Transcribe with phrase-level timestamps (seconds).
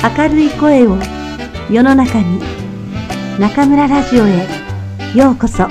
[0.00, 0.96] 明るい声を
[1.68, 2.40] 世の中に
[3.40, 4.46] 中村ラジオへ
[5.14, 5.66] ようこそ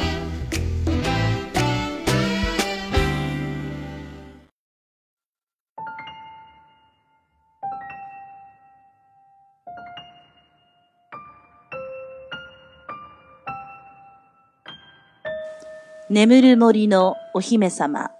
[16.09, 18.11] 眠る森のお姫様、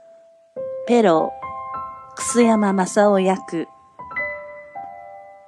[0.87, 1.31] ペロ、
[2.15, 3.67] 楠山正夫役。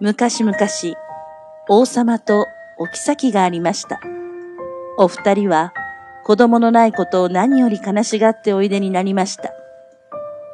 [0.02, 0.55] 昔々、
[1.67, 2.45] 王様と
[2.77, 3.99] お妃がありました。
[4.98, 5.73] お二人は
[6.23, 9.52] 子供のないことを何より悲しがっておいでになりました。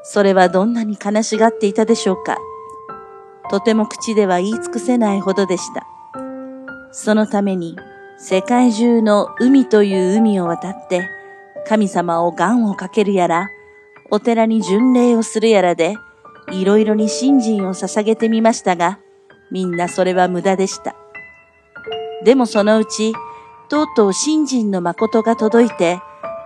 [0.03, 2.39] それはどんなに悲しがっていたでしょうか。
[3.51, 5.85] とても口では言い尽くせないほどでした。
[6.91, 7.77] そのために
[8.17, 11.07] 世界中の海という海を渡って
[11.67, 13.49] 神様を願をかけるやら、
[14.09, 15.97] お寺に巡礼をするやらで、
[16.51, 18.97] いろいろに信心を捧げてみましたが、
[19.51, 20.95] みんなそれは無駄でした。
[22.23, 23.13] でもそのうち、
[23.69, 25.99] とうとう信心の誠が届いて、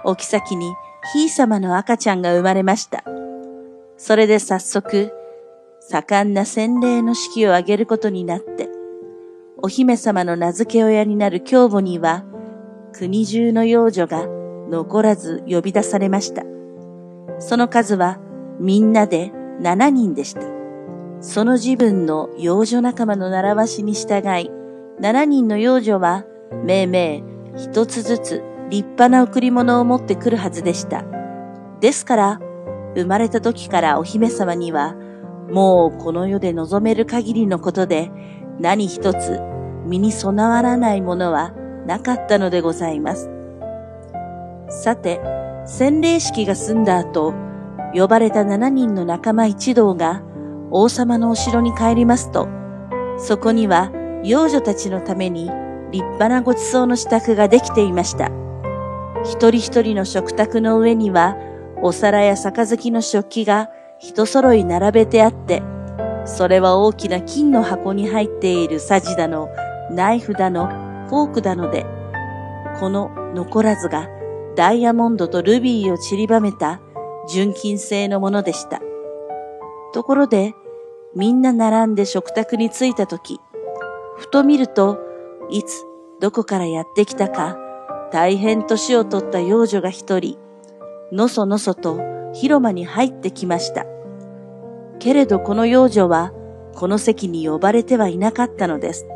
[0.04, 0.74] お妃に
[1.14, 3.04] ひい様の赤ちゃんが生まれました。
[3.98, 5.12] それで早速、
[5.82, 8.70] 盛んな洗礼の式を挙げることになって、
[9.62, 12.24] お姫様の名付け親になる教母には、
[12.94, 14.26] 国中の幼女が
[14.70, 16.44] 残らず呼び出されました。
[17.40, 18.20] その数は
[18.60, 20.59] みんなで7人でした。
[21.22, 24.52] その自分の幼女仲間の習わしに従い、
[25.02, 26.24] 7人の幼女は、
[26.64, 27.24] めいめい
[27.58, 31.04] 一つずつ立派な贈り物を持ってくるはずでした。
[31.82, 32.40] ですから、
[32.96, 34.96] 生まれた時からお姫様には、
[35.52, 38.12] もうこの世で望める限りのことで、
[38.60, 39.42] 何一つ
[39.86, 41.52] 身に備わらないものは
[41.86, 43.30] なかったのでございます。
[44.70, 45.20] さて、
[45.66, 47.34] 洗礼式が済んだ後、
[47.94, 50.22] 呼ばれた7人の仲間一同が
[50.72, 52.48] 王様のお城に帰りますと、
[53.18, 53.92] そこには
[54.24, 55.50] 幼女たちのために
[55.92, 58.30] 立派なご馳走の支度ができていました。
[59.24, 61.36] 一人一人の食卓の上には、
[61.82, 65.64] お皿や杯の食器が一揃い並べてあって、
[66.26, 69.50] それは大きな金の箱に入っているさじだの、
[69.92, 70.68] ナイフだの、
[71.08, 71.86] フォークだので、
[72.80, 74.08] この残らずが
[74.56, 76.80] ダイヤモンドとルビーを散りばめた
[77.28, 78.80] 純金製のものでした。
[79.94, 80.54] ところで、
[81.16, 83.40] みんな並んで食卓に着いたとき、
[84.18, 85.00] ふと見ると、
[85.50, 85.84] いつ、
[86.20, 87.58] どこからやってきたか、
[88.12, 90.38] 大変年を取った幼女が一人、
[91.12, 92.00] のそのそと
[92.34, 93.86] 広間に入ってきました。
[95.00, 96.32] けれどこの幼女は、
[96.76, 99.08] この席に呼ばれてはいなかったのです。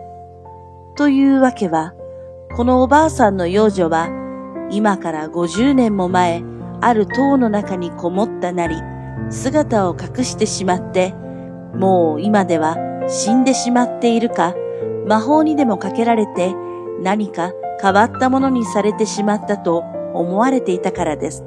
[0.96, 1.94] というわけは、
[2.56, 4.10] このおばあさんの幼女は、
[4.72, 6.44] 今から50年も前、
[6.82, 8.76] ある塔の中にこもったなり、
[9.30, 11.14] 姿を隠してしまって、
[11.76, 14.56] もう今では死んでしまっているか、
[15.08, 16.54] 魔法にでもかけられて
[17.02, 19.80] 何か変わったものにされてしまったと
[20.14, 21.44] 思われていたからです。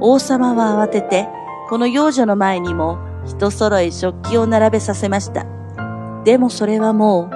[0.00, 1.28] 王様は慌てて、
[1.68, 5.46] この幼女の前にも一揃い食器を並べさせました。
[6.24, 7.30] でもそれはも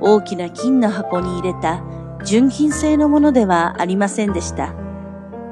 [0.00, 1.82] う大きな金の箱に入れた
[2.24, 4.74] 純金製のものではありませんでした。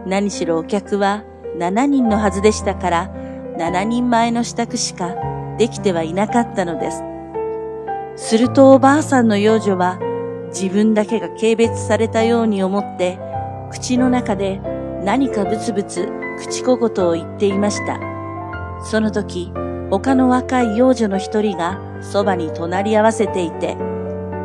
[0.06, 1.22] 何しろお客は
[1.59, 3.11] 7人のはずでしたから、
[3.59, 5.15] 7人前の支度しか
[5.59, 7.03] できてはいなかったのです。
[8.17, 9.99] するとおばあさんの幼女は
[10.49, 13.19] 自分だけが軽蔑されたように思って、
[13.71, 14.61] 口の中で
[15.05, 16.09] 何かブツブツ
[16.39, 17.99] 口小言を言っていました。
[18.83, 19.53] その時、
[19.91, 23.77] 他の若い幼女の一人がそばに隣り合わせていて、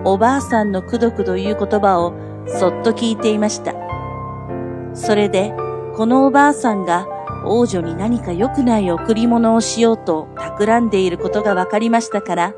[0.04, 2.14] おばあさんのくどくど言う言葉を
[2.48, 3.74] そっと聞いていました。
[4.94, 5.54] それで、
[5.96, 7.08] このおばあさんが
[7.46, 12.54] 王女に何か良くない贈り物をしようと企んでいることが分かりましたから、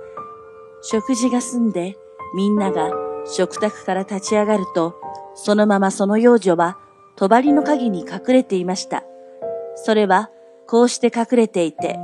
[0.82, 1.98] 食事が済んで
[2.36, 2.92] みんなが
[3.26, 4.96] 食卓から立ち上がると、
[5.36, 6.78] そのままその幼女は
[7.16, 9.04] 帳の陰に隠れていました。
[9.76, 10.30] それは
[10.68, 11.98] こうして隠れていて、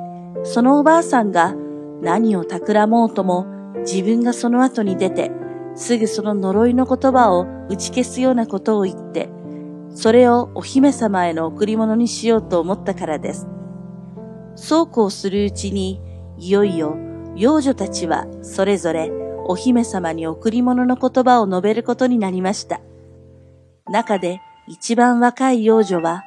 [0.43, 1.55] そのおばあさんが
[2.01, 3.45] 何を企もうとも
[3.79, 5.31] 自分がその後に出て、
[5.75, 9.29] すぐその呪いの言葉を打ち消すようなことを言って、
[9.93, 13.47] それをお姫様への贈り物にしようと思ったからです。
[14.55, 16.01] そうこうするうちに、
[16.37, 16.97] いよいよ
[17.35, 19.11] 幼女たちはそれぞれ
[19.45, 22.81] お姫様に贈り物の言葉を述べることになりました。
[23.89, 26.23] 中で一番若い幼女は、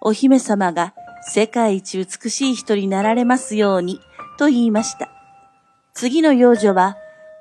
[0.00, 3.98] お姫様が世界一美しい人になられますように
[4.38, 5.10] と言いました。
[5.92, 6.96] 次の幼女は、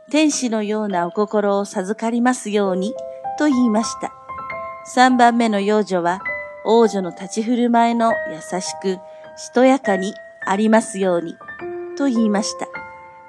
[0.09, 2.95] 天使のようなお心を授かりますように
[3.37, 4.18] と言いました。
[4.91, 6.19] 三番目の幼女は、
[6.65, 8.97] 王女の立ち振る舞いの優しく、
[9.37, 11.35] しとやかにありますように
[11.95, 12.67] と言いました。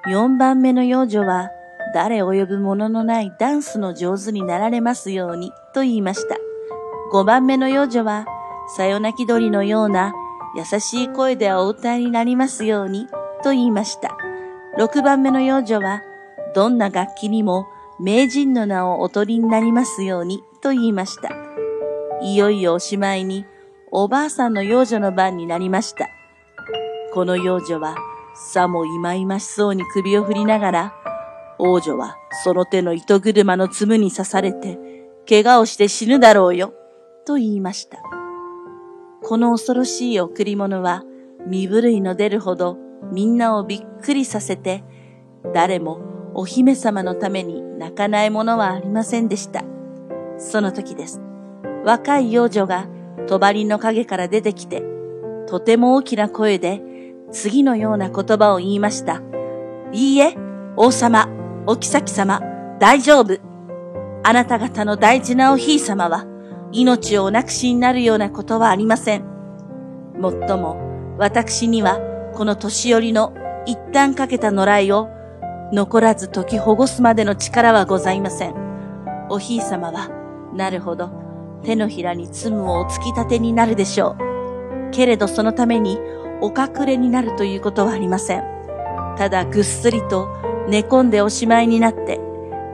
[0.09, 1.51] 四番目の幼女は、
[1.93, 6.39] 誰及ぶもののないダンスの上手になられますようにと言いました。
[7.13, 8.25] 5番目の幼女は、
[8.75, 10.15] さよなき鳥のような
[10.57, 13.07] 優しい声でお歌いになりますように
[13.45, 14.17] と言いました。
[14.79, 16.01] 6番目の幼女は、
[16.55, 17.67] どんな楽器にも
[17.99, 21.50] 名人の名をお取りになりますようにと言いました。
[22.23, 23.47] いよいよおしまいに、
[23.91, 26.09] おばあさんの幼女の番になりました。
[27.13, 27.97] この幼女は、
[28.35, 30.95] さもいまいましそうに首を振りながら、
[31.59, 34.79] 王女はその手の糸車のつむに刺されて、
[35.29, 36.73] 怪我をして死ぬだろうよ、
[37.27, 37.99] と言いました。
[39.23, 41.05] この恐ろしい贈り物は、
[41.47, 42.77] 身震いの出るほど
[43.13, 44.85] みんなをびっくりさせて、
[45.55, 46.01] 誰も
[46.35, 49.65] お姫様のために泣かないものはありませんでした。
[50.39, 51.21] その時です。
[51.85, 52.87] 若い幼女が
[53.27, 54.83] 帳の影から出てきて、
[55.47, 56.83] とても大きな声で
[57.33, 59.23] 次のような言葉を言いました。
[59.93, 60.37] いいえ、
[60.77, 61.29] 王様、
[61.67, 62.41] お妃様、
[62.79, 63.39] 大丈夫。
[64.23, 66.27] あなた方の大事なおひい様は、
[66.73, 69.25] 命をお亡くしになるようなことはありません。
[70.19, 70.77] もっとも、
[71.19, 71.99] 私には、
[72.35, 73.35] この年寄りの
[73.67, 75.09] 一旦かけた野良を、
[75.73, 78.55] 残らず解き保護すまでの力はございません。
[79.29, 80.11] おひい様は、
[80.55, 81.11] なるほど、
[81.63, 84.91] 手のひらに積むを突き立てになるでしょう。
[84.91, 85.99] けれどそのために、
[86.43, 88.45] お隠れになるということはありません。
[89.17, 90.29] ただぐっすりと
[90.69, 92.21] 寝込んでおしまいになって、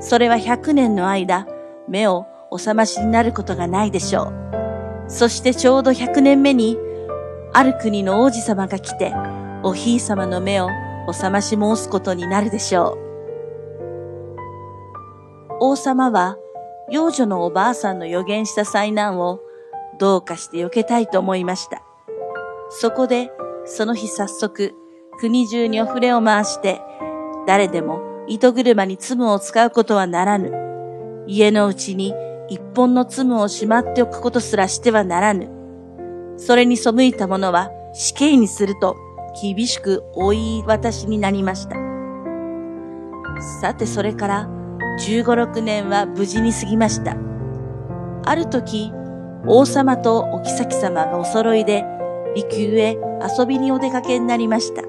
[0.01, 1.47] それは100年の間、
[1.89, 4.33] 目を収ましになることがないでしょう。
[5.09, 6.79] そしてちょうど100年目に、
[7.53, 9.13] ある国の王子様が来て、
[9.63, 10.69] おひい様の目を
[11.13, 13.07] 収まし申すことになるでしょう。
[15.61, 16.37] 王様は、
[16.91, 19.41] 幼女のおばあさんの予言した災難を、
[19.99, 21.83] どうかして避けたいと思いました。
[22.71, 23.33] そこで、
[23.65, 24.75] その日早速、
[25.19, 26.81] 国中にお触れを回して、
[27.47, 30.53] 誰でも糸車に積むを使うことはならぬ。
[31.27, 32.15] 家のうちに
[32.49, 35.49] 一本の積むをしまっておくことすらしてはならぬ。
[36.37, 38.97] それに背いた者は死刑にすると
[39.41, 41.77] 厳しく追い渡しになりました。
[43.61, 44.56] さてそれから
[44.99, 47.17] 15、6年は無事に過ぎました。
[48.25, 48.93] ある時、
[49.47, 51.85] 王様とお妃様がお揃いで
[52.35, 52.99] 離宮へ
[53.39, 54.83] 遊びにお出かけになりました。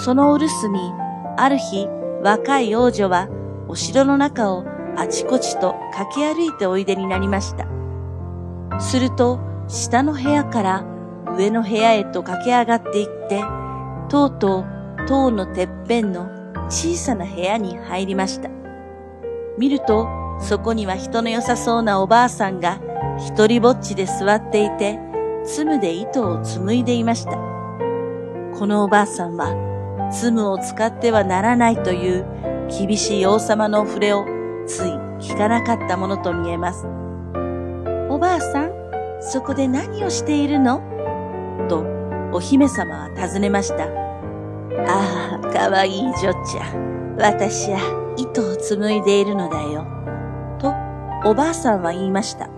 [0.00, 0.92] そのお留守に
[1.36, 1.88] ある日、
[2.22, 3.28] 若い王女は
[3.68, 4.64] お城の中を
[4.96, 7.66] あちこちと駆け歩いておいでになりました。
[8.80, 10.84] すると、下の部屋から
[11.36, 13.42] 上の部屋へと駆け上がっていって、
[14.08, 16.28] とうとう塔のてっぺんの
[16.68, 18.57] 小さな部屋に入りました。
[19.58, 20.08] 見ると、
[20.40, 22.80] そこには人の良さそうなおばあさんが
[23.18, 25.00] 一人ぼっちで座っていて、
[25.44, 27.32] つむで糸を紡いでいました。
[28.56, 32.24] このおばあさんはツムを使ってはならないという
[32.68, 34.24] 厳しい王様の触れを
[34.66, 34.90] つい
[35.20, 36.86] 聞かなかったものと見えます。
[38.08, 38.72] おばあさん、
[39.20, 40.80] そこで何をしているの？
[41.68, 41.84] と、
[42.32, 43.84] お姫様は尋ねました。
[43.84, 46.62] ああ、かわいい女ちゃ。
[47.18, 47.78] 私は
[48.18, 49.86] 糸を紡いでいるのだよ。
[50.58, 50.74] と、
[51.24, 52.50] おばあさんは言いました。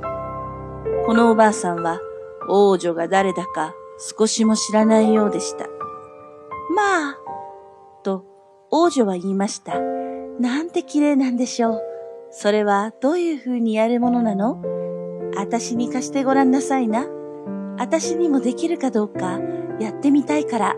[1.06, 2.00] このおばあさんは、
[2.48, 5.66] 王女が誰だか少しも知らないようでした。
[6.74, 7.18] まあ、
[8.02, 8.24] と
[8.70, 9.78] 王女は言いました。
[10.40, 11.82] なんて綺麗なんでしょう。
[12.30, 14.62] それはどういう風にやるものなの？
[15.36, 17.06] あたしに貸してごらんなさいな。
[17.78, 19.38] あたしにもできるかどうか
[19.78, 20.76] やってみたいから。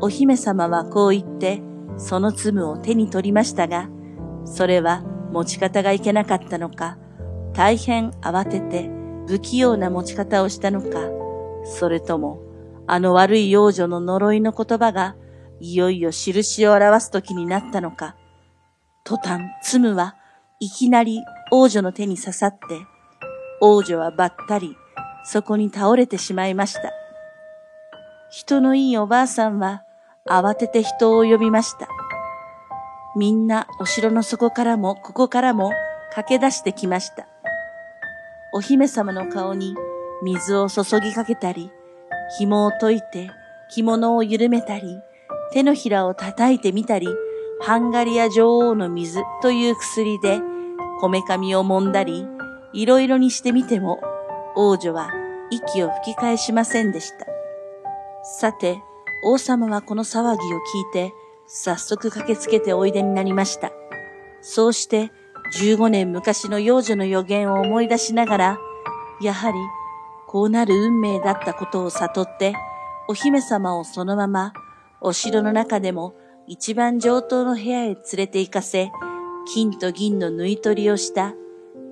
[0.00, 1.62] お姫様はこう言って、
[1.96, 3.88] その粒を手に取りましたが、
[4.44, 6.98] それは持ち方がいけなかったのか、
[7.52, 8.90] 大変慌てて
[9.26, 11.08] 不器用な持ち方をしたのか、
[11.64, 12.40] それとも、
[12.86, 15.16] あの悪い幼女の呪いの言葉が
[15.60, 18.16] いよいよ印を表す時になったのか、
[19.04, 20.16] 途端、ツムは
[20.60, 21.20] いきなり
[21.50, 22.58] 王女の手に刺さって、
[23.60, 24.76] 王女はばったり
[25.24, 26.92] そこに倒れてしまいました。
[28.30, 29.83] 人のいいおばあさんは
[30.26, 31.88] 慌てて人を呼びました。
[33.16, 35.72] みんなお城の底からもここからも
[36.14, 37.26] 駆け出してきました。
[38.52, 39.74] お姫様の顔に
[40.22, 41.70] 水を注ぎかけたり、
[42.38, 43.30] 紐を解いて
[43.70, 44.82] 着物を緩めたり、
[45.52, 47.08] 手のひらを叩いてみたり、
[47.60, 50.40] ハンガリア女王の水という薬で、
[51.00, 52.26] こめかみを揉んだり、
[52.72, 54.00] いろいろにしてみても、
[54.56, 55.10] 王女は
[55.50, 57.26] 息を吹き返しませんでした。
[58.22, 58.80] さて、
[59.24, 61.14] 王様はこの騒ぎを聞いて、
[61.46, 63.72] 早速駆けつけておいでになりました。
[64.42, 65.10] そうして、
[65.58, 68.58] 15年昔の幼女の予言を思い出しながら、
[69.22, 69.56] やはり、
[70.26, 72.54] こうなる運命だったことを悟って、
[73.08, 74.52] お姫様をそのまま
[75.00, 76.14] お城の中でも
[76.46, 78.90] 一番上等の部屋へ連れて行かせ、
[79.54, 81.34] 金と銀の縫い取りをした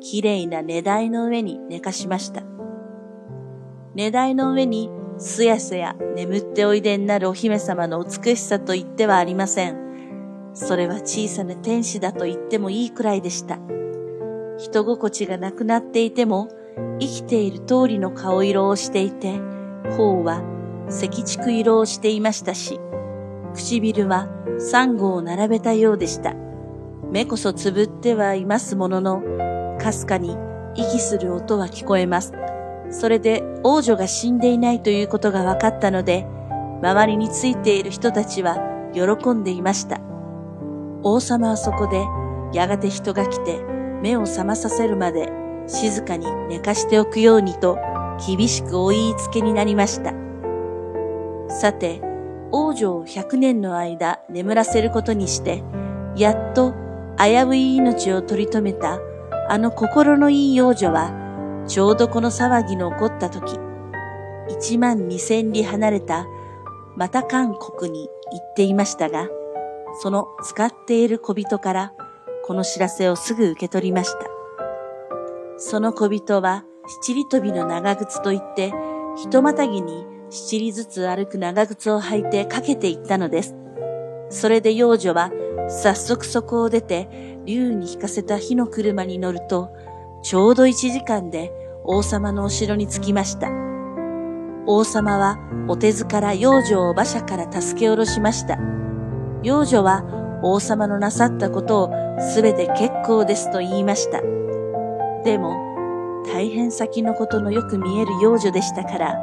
[0.00, 2.42] 綺麗な寝台の上に寝かしました。
[3.94, 4.90] 寝台の上に
[5.22, 10.50] すやすや眠っておいでになるお姫様の美しさと言ってはありません。
[10.52, 13.58] それは小さな天使だと言ってもいいくらいでした。
[14.58, 16.48] 人心地がなくなっていても、
[16.98, 19.38] 生きている通りの顔色をしていて、
[19.96, 20.42] 頬は
[20.88, 22.80] 赤竹色をしていましたし、
[23.54, 26.34] 唇はサンゴを並べたようでした。
[27.10, 29.22] 目こそつぶってはいますものの、
[29.80, 30.36] かすかに
[30.74, 32.32] 息する音は聞こえます。
[32.92, 36.26] それで王女が死んでいないということが分かったので、
[36.82, 38.58] 周りについている人たちは
[38.92, 40.00] 喜んでいました。
[41.02, 42.04] 王様はそこで、
[42.52, 43.60] やがて人が来て
[44.02, 45.32] 目を覚まさせるまで
[45.66, 47.78] 静かに寝かしておくようにと
[48.26, 50.12] 厳しくお言いつけになりました。
[51.48, 52.02] さて、
[52.50, 55.62] 王女を百年の間眠らせることにして、
[56.14, 56.74] やっと
[57.18, 58.98] 危うい命を取り留めた
[59.48, 61.21] あの心のいい王女は、
[61.66, 63.58] ちょうどこの騒ぎの起こった時、
[64.48, 66.26] 一万二千里離れた
[66.96, 69.28] また韓国に行っていましたが、
[70.00, 71.92] その使っている小人から
[72.44, 74.18] この知らせをすぐ受け取りました。
[75.56, 76.64] その小人は
[77.04, 78.72] 七里飛びの長靴といって、
[79.16, 83.54] ひとまたぎに七里ずつ歩く長靴を履いてかけていったのです。
[84.30, 85.30] それで幼女は
[85.68, 89.70] 早速そこを出て、竜に引かせた火の車に乗ると、
[90.22, 91.52] ちょうど一時間で
[91.84, 93.50] 王様のお城に着きました。
[94.66, 95.38] 王様は
[95.68, 98.58] お手ずから幼女を馬車から助け下ろしました。
[99.42, 100.04] 幼女は
[100.42, 104.20] 王様のなさったことをすべて結構ですと言いました。
[105.24, 105.56] でも、
[106.32, 109.18] 大変先のことのよく見える幼女でしたから、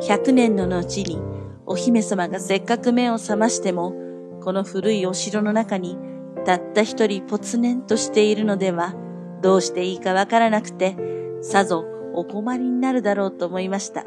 [0.00, 1.18] 百年の後に
[1.66, 3.94] お姫様がせっかく目を覚ましても、
[4.42, 5.98] この古いお城の中に
[6.44, 8.94] たった一人ぽつねんとしているのでは、
[9.42, 10.96] どうしていいかわからなくて、
[11.42, 14.04] さぞお困りになるだろうと思いました。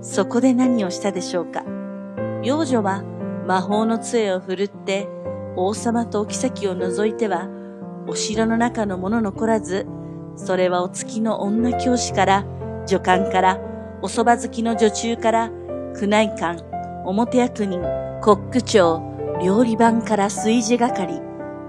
[0.00, 1.64] そこで何をしたでしょうか？
[2.42, 3.02] 幼女は
[3.46, 5.08] 魔法の杖を振るって
[5.56, 7.48] 王様とお妃を除いては、
[8.08, 9.86] お城の中のもの残らず、
[10.36, 12.46] それはお月の女教師から、
[12.86, 13.60] 女官から、
[14.00, 15.50] お蕎麦好きの女中から、
[15.94, 16.58] 宮内官、
[17.04, 17.82] 表役人、
[18.22, 19.02] コック長、
[19.42, 21.20] 料理番から炊事係、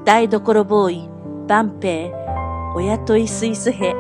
[0.06, 1.10] 台所ボーイ、
[1.48, 2.14] 万兵、
[2.74, 3.94] お雇いスイス兵、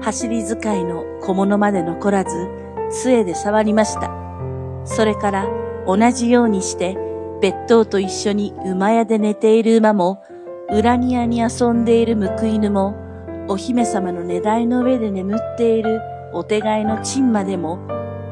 [0.00, 2.48] 走り使いの小物まで残らず、
[2.90, 4.10] 杖で触りました。
[4.84, 5.46] それから
[5.86, 6.96] 同じようにして、
[7.42, 10.22] 別当と一緒に馬屋で寝ている馬も、
[10.70, 12.94] 裏庭に遊んでいる報い犬も、
[13.48, 16.00] お姫様の寝台の上で眠っている
[16.32, 17.78] お手替えのチンまでも、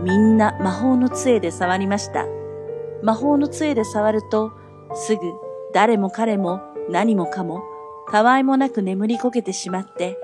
[0.03, 2.25] みんな魔法の杖で触りました。
[3.03, 4.53] 魔法の杖で触ると、
[4.95, 5.21] すぐ
[5.75, 7.63] 誰も彼も何もかも、
[8.11, 10.19] たわいもなく眠りこけてしまって、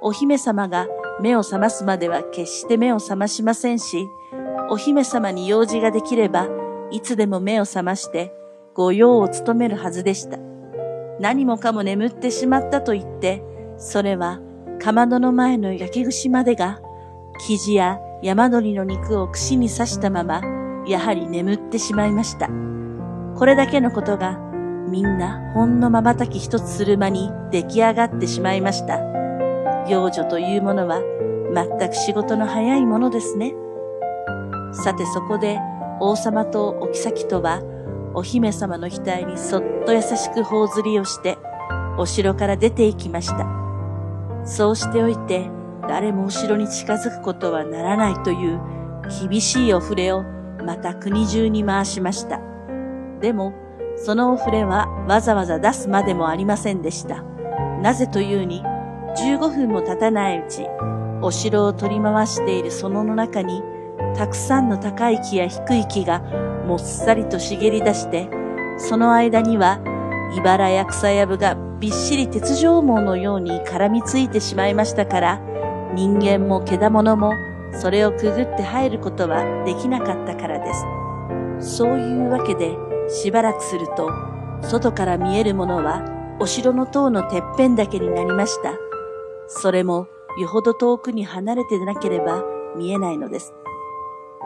[0.00, 0.86] お姫様が
[1.20, 4.08] 目を覚ますまでは決して目を覚ましませんし、
[4.70, 6.48] お姫様に用事ができれば、
[6.90, 8.32] いつでも目を覚まして
[8.74, 10.38] 御用を務めるはずでした。
[11.20, 13.42] 何もかも眠ってしまったと言って、
[13.78, 14.40] それは
[14.80, 16.80] かまどの前の焼き串までが、
[17.46, 20.42] 生地や山鳥の肉を串に刺したまま、
[20.86, 22.48] やはり眠ってしまいました。
[23.36, 24.38] これだけのことが、
[24.88, 29.00] みんなほんの瞬き一つする間に出来上がってしまいました。
[29.88, 31.00] 幼女というものは、
[31.54, 33.54] 全く仕事の早いものですね。
[34.72, 35.58] さてそこで、
[36.00, 37.62] 王様とお妃とは、
[38.14, 41.38] お姫様の額にそっと優しく頬ずりをして、
[41.96, 43.46] お城から出て行きました。
[44.44, 45.50] そうしておいて、
[45.88, 48.60] 誰もお城に近づくことはならないという
[49.28, 50.22] 厳しいお触れを
[50.64, 52.40] また国中に回しました。
[53.20, 53.52] でも、
[53.96, 57.22] そのお触れはわざわざ出すまでもありませんでした。
[57.82, 58.62] なぜというに、
[59.16, 60.66] 15分も経たないうち、
[61.22, 63.62] お城を取り回している園の中に
[64.16, 66.20] たくさんの高い木や低い木が
[66.66, 68.28] もっさりと茂り出して、
[68.78, 69.80] その間には、
[70.36, 75.40] 茨や草やぶがびっしり鉄条網のように絡みついてしまいましたから、
[75.94, 77.32] 人間も獣も
[77.72, 80.72] それをくぐって入ることはできなかったからで
[81.60, 81.76] す。
[81.76, 82.76] そういうわけで、
[83.08, 84.10] しばらくすると、
[84.62, 86.02] 外から見えるものは、
[86.40, 88.74] お城の塔のてっぺんだけになりました。
[89.46, 90.08] それも、
[90.40, 92.42] よほど遠くに離れてなければ
[92.76, 93.54] 見えないのです。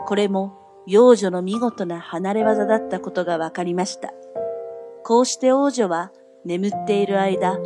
[0.05, 0.53] これも
[0.85, 4.11] 幼女の見事な離れ技だったことがわかりました。
[5.03, 6.11] こうして王女は
[6.45, 7.57] 眠っている間、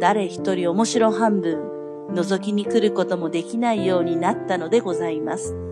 [0.00, 1.60] 誰一人面白半分、
[2.12, 5.71] 覗きに来ることもできないようになったのでございます。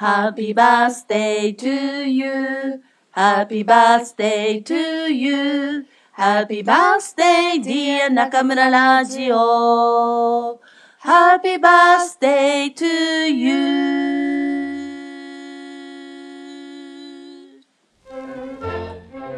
[0.00, 2.80] Happy birthday to you.
[3.10, 5.84] Happy birthday to you.
[6.12, 10.58] Happy birthday dear 中村ラジオ。
[11.04, 14.00] Happy birthday to you.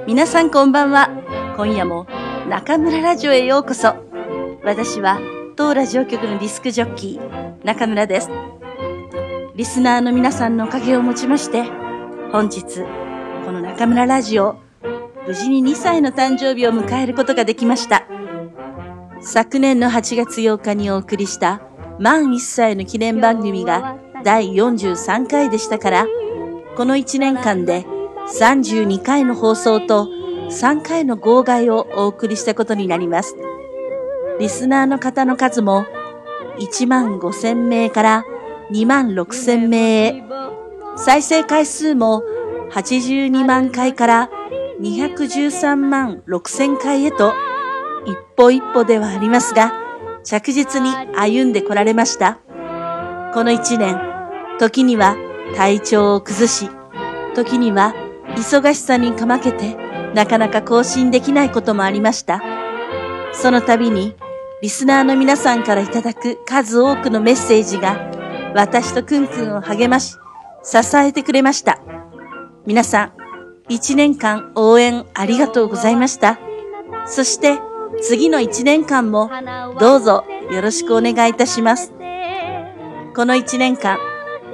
[0.06, 1.10] 皆さんこんばんは。
[1.56, 2.06] 今夜も
[2.48, 3.96] 中村ラジオへようこそ。
[4.62, 5.18] 私は
[5.56, 8.51] 当ラジオ局のディスクジョッキー、中村です。
[9.62, 11.62] リスナーの皆さんのおかげをもちまして、
[12.32, 12.82] 本日、
[13.46, 14.56] この中村ラジオ、
[15.24, 18.08] 無事に2歳の誕生日を迎えることができました。
[19.20, 21.62] 昨年の8月8日にお送りした
[22.00, 26.06] 満1歳の記念番組が第43回でしたから、
[26.76, 27.86] この1年間で
[28.36, 30.08] 32回の放送と
[30.50, 33.36] 3回の号外をお送りしたことになります。
[34.40, 35.86] リスナーの方の数も
[36.58, 38.24] 1万5千名から
[38.72, 40.24] 2万6千名へ、
[40.96, 42.22] 再生回数も
[42.72, 44.30] 82万回から
[44.80, 47.34] 213万6千回へと、
[48.06, 49.74] 一歩一歩ではありますが、
[50.24, 52.38] 着実に歩んでこられました。
[53.34, 54.00] この一年、
[54.58, 55.16] 時には
[55.54, 56.70] 体調を崩し、
[57.34, 57.94] 時には
[58.36, 59.76] 忙しさにかまけて、
[60.14, 62.40] なかなか更新できないこともありました。
[63.34, 64.16] その度に、
[64.62, 68.11] リスナーの皆さんからいただく数多くのメッセージが、
[68.54, 70.16] 私とくんくんを励まし、
[70.62, 71.80] 支えてくれました。
[72.66, 73.12] 皆さん、
[73.68, 76.38] 一年間応援ありがとうございました。
[77.06, 77.58] そして、
[78.00, 79.30] 次の一年間も、
[79.78, 81.92] どうぞよろしくお願いいたします。
[83.14, 83.98] この一年間、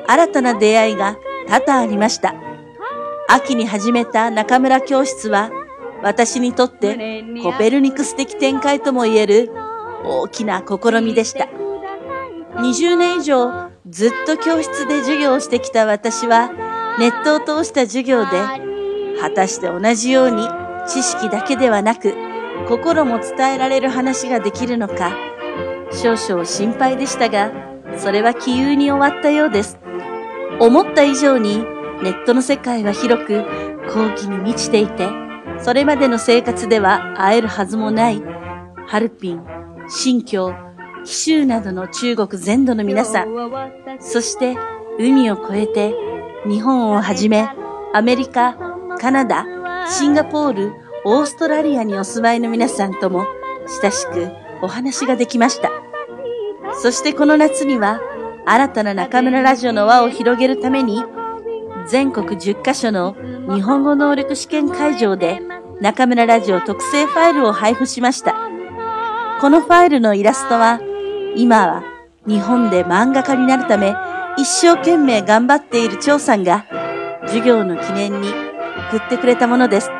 [0.06, 1.16] 新たな出会いが
[1.48, 2.34] 多々ありました。
[3.28, 5.50] 秋に始めた中村教室は、
[6.02, 9.50] 私にとってコペルニクス的展開とも言える
[10.04, 11.48] 大きな試みでした。
[12.54, 16.50] 20年以上ずっと教室で授業をしてきた私は、
[16.98, 18.30] ネットを通した授業で、
[19.18, 20.46] 果たして同じように
[20.86, 22.14] 知識だけではなく、
[22.68, 25.16] 心も伝えられる話ができるのか、
[25.90, 27.50] 少々心配でしたが、
[27.96, 29.78] それは気憂に終わったようです。
[30.60, 31.58] 思った以上に
[32.02, 33.42] ネットの世界は広く、
[33.90, 35.08] 好奇に満ちていて、
[35.60, 38.22] それまでの生活では会えるはずもない、
[38.86, 39.42] ハルピン、
[39.88, 40.67] 新疆、
[41.04, 43.28] 紀州などの中国全土の皆さん、
[44.00, 44.56] そして
[44.98, 45.94] 海を越えて、
[46.46, 47.48] 日本をはじめ、
[47.94, 48.56] アメリカ、
[49.00, 49.44] カナダ、
[49.88, 50.72] シンガポール、
[51.04, 53.24] オーストラリアにお住まいの皆さんとも
[53.82, 54.30] 親しく
[54.62, 55.70] お話ができました。
[56.82, 58.00] そしてこの夏には
[58.44, 61.02] 新たな中村ラジオの輪を広げるために
[61.86, 63.16] 全国10カ所の
[63.52, 65.40] 日本語能力試験会場で
[65.80, 68.34] 中村ラジオ特製ファイルを配布しました。
[69.40, 70.80] このファイルのイラストは
[71.38, 71.84] 今は
[72.26, 73.94] 日本で漫画家になるため
[74.36, 76.66] 一生懸命頑張っている張さんが
[77.26, 78.30] 授業の記念に
[78.90, 79.90] 送ってくれたものです。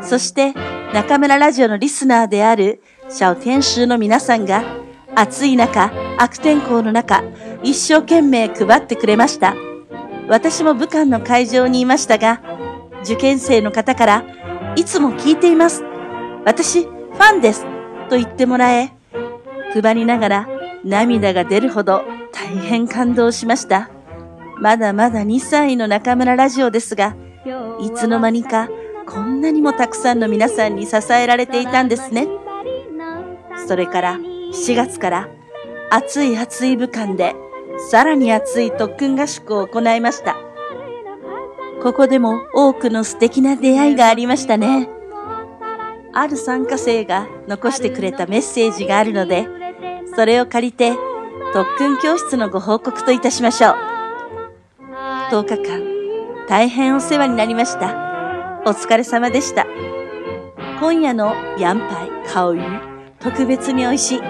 [0.00, 0.54] そして
[0.94, 4.62] 中村ラジオのリスナーであるシャオ天使の皆さんが
[5.16, 7.24] 暑い中、悪天候の中、
[7.64, 9.56] 一生懸命配ってくれました。
[10.28, 12.40] 私も武漢の会場にいましたが、
[13.02, 14.24] 受験生の方から、
[14.76, 15.82] いつも聞いています。
[16.44, 17.66] 私、ファンです。
[18.08, 18.92] と言ってもらえ、
[19.72, 23.90] 配りながら涙が出るほど大変感動しました。
[24.58, 27.16] まだまだ2歳の中村ラジオですが、
[27.80, 28.68] いつの間にか
[29.06, 32.28] こんなにもたくさんの皆さんに支えられていたんですね。
[33.66, 34.18] それから
[34.52, 35.28] 7月から
[35.90, 37.34] 暑い暑い武漢で
[37.90, 40.36] さらに熱い特訓合宿を行いました。
[41.82, 44.88] ここでも多くの素敵な出会いがありましたね。
[46.12, 49.46] ある参加生が残してくれたメッセージがあるので、
[50.14, 50.92] それを借りて
[51.52, 53.74] 特訓教室のご報告といたしましょう。
[55.30, 58.60] 10日間、大変お世話になりました。
[58.66, 59.66] お疲れ様でした。
[60.80, 62.62] 今夜のヤンパイ、カオユ、
[63.18, 64.20] 特別に美味しい。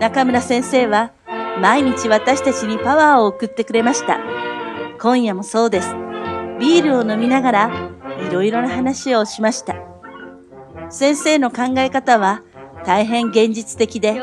[0.00, 1.12] 中村先生は
[1.60, 4.20] 毎日私たちにパワーを送ってくれました。
[5.00, 5.94] 今夜もそうです。
[6.58, 7.70] ビールを飲みながら、
[8.28, 9.76] いろいろな話をしました。
[10.90, 12.42] 先生の考え方は
[12.88, 14.18] 大変現実的で、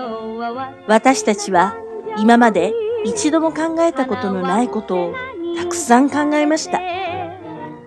[0.87, 1.75] 私たちは
[2.17, 2.73] 今まで
[3.03, 5.15] 一度も考えたことのないことを
[5.55, 6.81] たくさん考えました。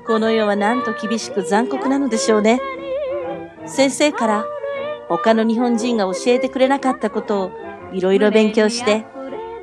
[0.06, 2.60] この世はなんと厳しく残酷なのでしょうね。
[3.66, 4.44] 先生から
[5.08, 7.50] 他の日本人が教えてくれなかったことを
[7.92, 9.04] いろいろ勉強して、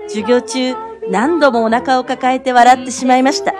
[0.09, 0.75] 授業中
[1.09, 3.53] 何度もお腹を抱えて笑ってしまいました。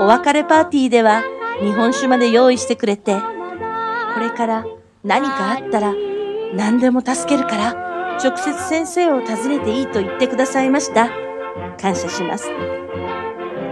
[0.00, 1.22] お別れパーティーでは
[1.60, 3.16] 日本酒まで用意してくれて、
[4.14, 4.64] これから
[5.04, 5.94] 何かあったら
[6.54, 11.10] 何でも助けるから直接先生を訪ねていいと言ってくださいました。
[11.80, 12.50] 感謝します。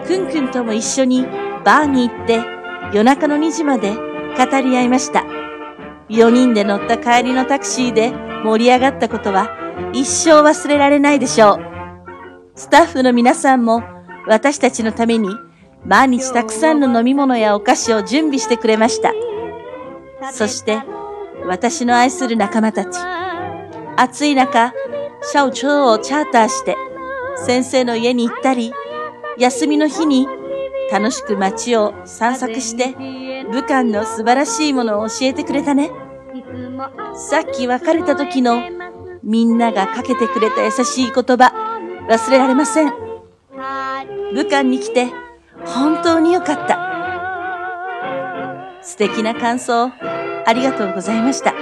[0.06, 1.26] くんくんとも一緒に
[1.64, 2.40] バーに行って
[2.92, 5.24] 夜中の2時まで語り合いました。
[6.08, 8.12] 4人で乗った帰りのタクシーで
[8.44, 9.50] 盛り上がったことは
[9.92, 11.58] 一生忘れられないでしょう。
[12.54, 13.82] スタッフの皆さんも
[14.28, 15.28] 私たちのために
[15.84, 19.12] 毎日たくさんの飲み物やお菓子を準備してくれました。
[20.32, 20.78] そして
[21.46, 22.98] 私の愛する仲間たち。
[23.96, 24.72] 暑い中、
[25.22, 26.76] シャオチョウをチャーターして
[27.44, 28.72] 先生の家に行ったり、
[29.38, 30.26] 休みの日に
[30.90, 32.94] 楽しく街を散策して
[33.50, 35.90] 武漢の素晴らしいものを教えてくれたね。
[37.14, 38.62] さっき別れた時の
[39.22, 41.52] みんながかけてくれた優しい言葉
[42.08, 42.92] 忘れられません。
[44.34, 45.08] 武漢に来て
[45.64, 46.78] 本当によかった。
[48.82, 49.90] 素敵な感想
[50.46, 51.54] ありがとうございました。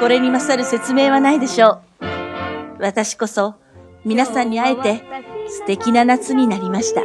[0.00, 2.04] これに勝る説明はないでしょう。
[2.80, 3.54] 私こそ
[4.04, 5.02] 皆さんに会えて
[5.48, 7.02] 素敵な夏になりました。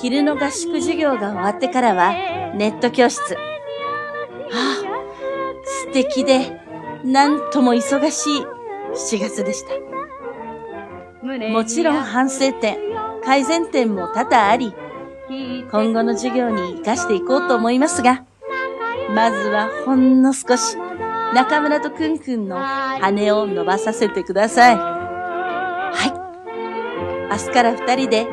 [0.00, 2.12] 昼の合宿授業が終わってからは
[2.54, 3.20] ネット教室。
[3.20, 3.38] は
[4.50, 4.76] あ、
[5.64, 6.60] 素敵で
[7.04, 8.42] なんとも忙しい
[8.94, 9.74] 7月でした。
[11.50, 12.78] もちろん反省点、
[13.24, 14.72] 改善点も多々あり、
[15.70, 18.24] 今後の授業に活かしていこうと思いますが、
[19.14, 20.76] まずはほんの少し
[21.34, 24.76] 中村とくんくんの羽を伸ばさせてください。
[24.76, 25.92] は
[27.28, 27.30] い。
[27.30, 28.26] 明日から二人で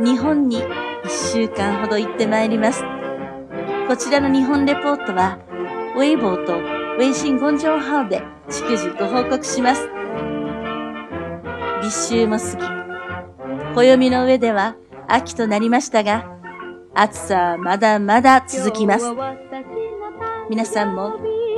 [0.00, 0.62] 日本に
[1.04, 2.84] 一週間ほど行ってまいります。
[3.88, 5.38] こちらの日本レポートは、
[5.96, 9.88] ウェイボーとウェイシンゴンジョンハオで逐次ご報告します。
[11.82, 12.44] 立秋も過
[13.74, 14.76] ぎ、暦の上では
[15.08, 16.38] 秋となりましたが、
[16.94, 19.06] 暑さはまだまだ続きます。
[20.50, 21.14] 皆さんも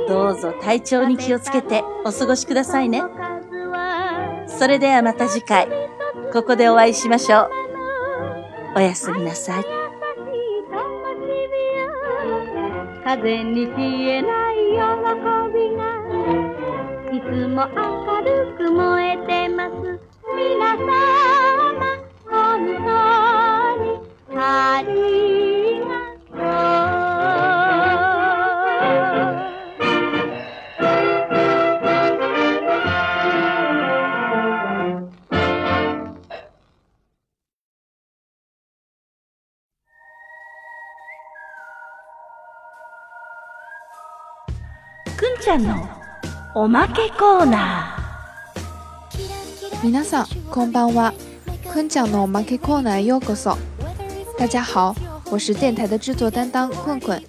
[0.07, 3.03] どうぞ体調に気をつけてお過ごしくださいね。
[4.47, 5.67] それではまた次回、
[6.33, 7.49] ここでお会いしましょう。
[8.75, 9.81] おやすみなさい。
[13.03, 14.77] 風に消えない喜
[15.53, 15.81] びが
[17.11, 19.71] いつも明るく燃えてます
[20.33, 20.87] 皆様
[22.29, 22.31] 本
[22.65, 22.89] 当
[23.83, 23.99] に
[24.37, 45.74] ありゃんの
[46.54, 49.84] おまけコーナー。
[49.84, 51.12] 皆さんこんばんは。
[51.64, 53.56] 坤讲のおまけコーナーようこそ。
[54.38, 54.94] 大家好，
[55.30, 57.22] 我是电台的制作担当困困，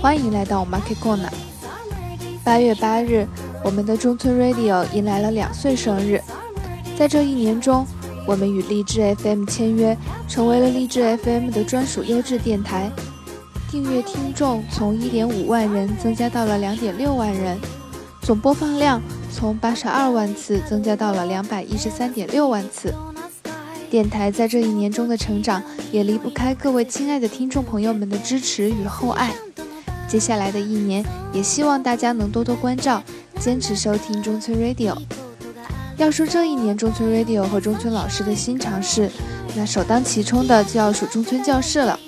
[0.00, 1.30] 欢迎来到我们 K Corner。
[2.44, 3.26] 八月八日，
[3.64, 6.20] 我们的中村 Radio 迎来了两岁生日。
[6.96, 7.86] 在这一年中，
[8.26, 9.96] 我们与励志 FM 签约，
[10.28, 12.90] 成为了励志 FM 的专属优质电台。
[13.71, 17.55] 订阅听众从1.5万人增加到了2.6万人，
[18.21, 18.99] 总播放量
[19.31, 22.93] 从82万次增加到了213.6万次。
[23.91, 29.35] 电台在这一年中的成长，也离不开各位亲爱的听众朋友们的支持与厚爱。
[30.07, 33.03] 接下来的一年，也希望大家能多多关照，
[33.39, 34.97] 坚持收听中村 Radio。
[35.97, 39.11] 要说这一年中村 Radio 和中村老师的新尝试，
[39.55, 41.99] 那首当其冲的就要数中村教室了。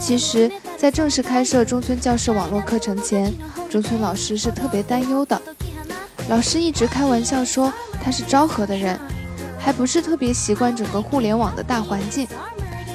[0.00, 0.50] 其实。
[0.78, 3.34] 在正式开设中村教室网络课程前，
[3.68, 5.42] 中村老师是特别担忧的。
[6.28, 8.96] 老师一直开玩笑说他是昭和的人，
[9.58, 12.28] 还不是特别习惯整个互联网的大环境。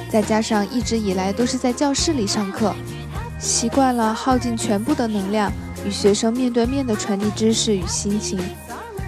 [0.08, 2.74] 再加上一直以来都是在教室里上课，
[3.38, 5.52] 习惯了耗尽全部的能量
[5.86, 8.40] 与学生面对面的传递知识与心情，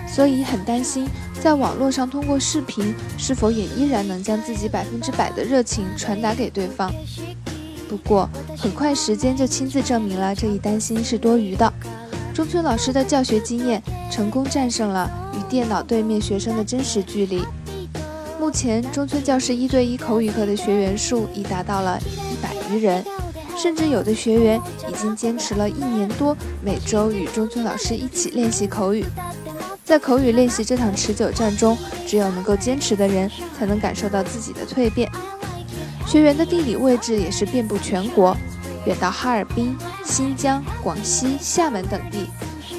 [0.06, 1.09] 所以很担心
[1.40, 6.92] 在网络上通过视频是否也依然能将自己百分之百的热情传达给对方。
[7.96, 8.28] 不过，
[8.59, 11.72] 很快时间就亲自证明了这一担心是多余的。
[12.35, 17.42] 中村老师的教学经验成功战胜了与电脑对面学生的真实距离。
[18.38, 21.98] 目前，中村教师一对一口语课的学员数已达到了
[22.30, 23.02] 一百余人，
[23.56, 29.06] 甚至有的学员已经坚持了一年多，每周与中村老师一起练习口语。
[29.82, 35.11] 在口语练习这场持久战中，只有能够坚持的人，才能感受到自己的蜕变。
[36.06, 38.36] 学员的地理位置也是遍布全国，
[38.86, 42.28] 远到哈尔滨、新疆、广西、厦门等地，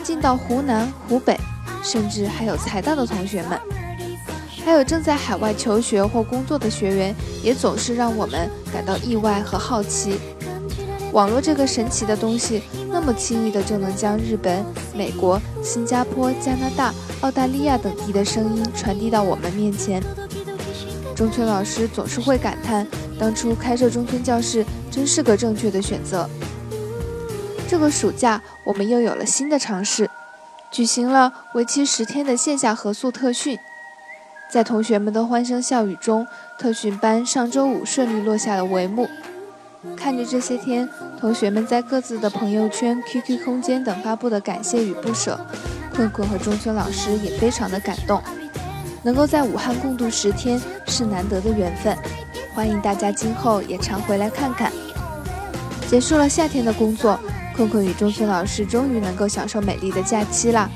[0.01, 1.37] 近到湖南、湖北，
[1.83, 3.59] 甚至还有财大的同学们，
[4.63, 10.17] 还有正在海外求学或工作的学员，也总是让我们感到意外和好奇。
[11.11, 14.63] 网络这个神奇的东西，那么轻易的就能将日本、
[14.95, 20.01] 美国、新加坡、加拿大、澳大利亚等地的声音传递到我们面前。
[21.15, 22.85] 中村老师总是会感叹，
[23.19, 26.29] 当初开设中村教室真是个正确的选择。
[27.67, 30.09] 这个暑假，我们又有了新的尝试，
[30.71, 33.57] 举行了为期十天的线下合宿特训。
[34.49, 36.25] 在同学们的欢声笑语中，
[36.57, 39.09] 特训班上周五顺利落下了帷幕。
[39.95, 40.87] 看着这些天
[41.19, 45.39] 同学们在各自的朋友圈、QQ 空间等发布的感谢与不舍，
[45.93, 48.21] 困困和中村老师也非常的感动。
[49.03, 51.95] 能够在武汉共度十天是难得的缘分，
[52.56, 54.72] 欢迎大家今后也常回来看看。
[55.88, 57.18] 结束了夏天的工作，
[57.56, 60.68] 困困与中村老师终于能够享受美丽的假期啦！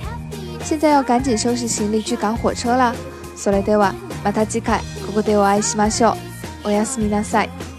[0.64, 2.94] 现在要赶紧收拾行李去赶火车啦。
[3.36, 6.16] それではまた次回ここでお会いしましょ
[6.64, 6.68] う。
[6.68, 7.69] おやすみなさい。